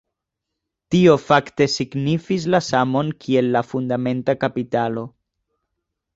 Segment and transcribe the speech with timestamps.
[0.95, 5.07] Tio fakte signifis la samon kiel la fundamenta kapitalo.